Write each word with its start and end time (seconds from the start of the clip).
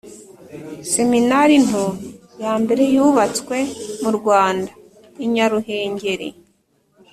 seminari 0.93 1.55
nto 1.67 1.85
yambere 2.43 2.83
yubatswe 2.95 3.57
mu 4.01 4.11
rwanda, 4.17 4.71
i 5.23 5.25
nyaruhengeri 5.33 6.29